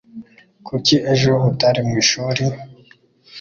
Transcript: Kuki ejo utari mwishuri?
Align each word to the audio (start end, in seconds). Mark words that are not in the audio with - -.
Kuki 0.67 0.95
ejo 1.11 1.31
utari 1.49 1.79
mwishuri? 1.87 2.43